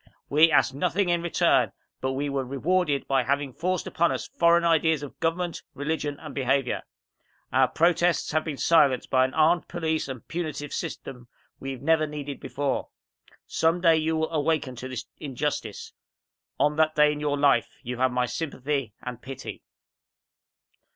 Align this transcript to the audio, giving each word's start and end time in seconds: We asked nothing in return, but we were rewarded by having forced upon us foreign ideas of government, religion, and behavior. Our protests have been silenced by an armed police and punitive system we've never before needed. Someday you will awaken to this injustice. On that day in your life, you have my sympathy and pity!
We 0.29 0.49
asked 0.51 0.73
nothing 0.73 1.09
in 1.09 1.21
return, 1.21 1.73
but 1.99 2.13
we 2.13 2.27
were 2.27 2.43
rewarded 2.43 3.07
by 3.07 3.21
having 3.21 3.53
forced 3.53 3.85
upon 3.85 4.11
us 4.11 4.25
foreign 4.27 4.63
ideas 4.63 5.03
of 5.03 5.19
government, 5.19 5.61
religion, 5.75 6.17
and 6.19 6.33
behavior. 6.33 6.81
Our 7.53 7.67
protests 7.67 8.31
have 8.31 8.43
been 8.43 8.57
silenced 8.57 9.11
by 9.11 9.25
an 9.25 9.35
armed 9.35 9.67
police 9.67 10.07
and 10.07 10.27
punitive 10.27 10.73
system 10.73 11.27
we've 11.59 11.83
never 11.83 12.07
before 12.07 12.87
needed. 12.87 13.37
Someday 13.45 13.97
you 13.97 14.17
will 14.17 14.31
awaken 14.31 14.75
to 14.77 14.87
this 14.87 15.05
injustice. 15.19 15.93
On 16.59 16.77
that 16.77 16.95
day 16.95 17.11
in 17.11 17.19
your 17.19 17.37
life, 17.37 17.69
you 17.83 17.97
have 17.97 18.11
my 18.11 18.25
sympathy 18.25 18.95
and 19.03 19.21
pity! 19.21 19.61